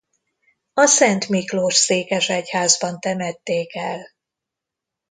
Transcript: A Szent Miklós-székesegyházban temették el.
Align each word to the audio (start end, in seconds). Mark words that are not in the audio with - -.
A 0.73 0.85
Szent 0.85 1.29
Miklós-székesegyházban 1.29 2.99
temették 2.99 3.75
el. 3.75 4.07